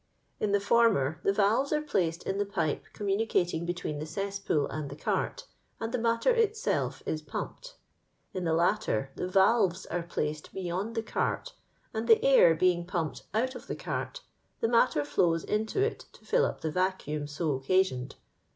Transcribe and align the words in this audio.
In 0.39 0.51
the 0.51 0.59
former, 0.59 1.21
the 1.23 1.31
valves 1.31 1.71
are 1.71 1.83
placed 1.83 2.23
in 2.23 2.39
the 2.39 2.43
pipe 2.47 2.85
com 2.91 3.05
municating 3.05 3.67
between 3.67 3.99
the 3.99 4.07
cesspool 4.07 4.65
and 4.69 4.89
the 4.89 4.95
cart, 4.95 5.45
and 5.79 5.91
the 5.91 5.99
matter 5.99 6.31
itself 6.31 7.03
is 7.05 7.21
pumped. 7.21 7.75
In 8.33 8.43
the 8.43 8.55
latter, 8.55 9.11
the 9.15 9.27
valves 9.27 9.85
are 9.85 10.01
placed 10.01 10.53
beyond 10.55 10.95
the 10.95 11.03
cart, 11.03 11.53
and 11.93 12.07
the 12.07 12.25
air 12.25 12.55
being 12.55 12.83
pumped 12.87 13.25
out 13.31 13.53
of 13.53 13.67
the 13.67 13.75
cart, 13.75 14.21
the 14.59 14.67
matter 14.67 15.05
flows 15.05 15.43
into 15.43 15.83
it 15.83 16.05
to 16.13 16.25
fill 16.25 16.45
up 16.45 16.61
the 16.61 16.71
vacuum 16.71 17.27
so 17.27 17.59
occa 17.59 17.81
sioned. 17.81 18.15